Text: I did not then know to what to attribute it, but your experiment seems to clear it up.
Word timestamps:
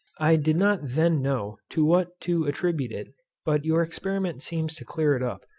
I 0.19 0.35
did 0.35 0.55
not 0.55 0.79
then 0.81 1.21
know 1.21 1.59
to 1.69 1.85
what 1.85 2.19
to 2.21 2.45
attribute 2.47 2.91
it, 2.91 3.13
but 3.45 3.65
your 3.65 3.83
experiment 3.83 4.41
seems 4.41 4.73
to 4.77 4.83
clear 4.83 5.15
it 5.15 5.21
up. 5.21 5.43